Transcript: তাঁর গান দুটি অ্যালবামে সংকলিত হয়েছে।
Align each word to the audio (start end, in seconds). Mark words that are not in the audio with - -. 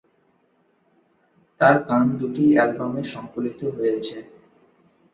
তাঁর 1.61 1.75
গান 1.87 2.05
দুটি 2.19 2.43
অ্যালবামে 2.53 3.03
সংকলিত 3.13 3.61
হয়েছে। 3.75 4.17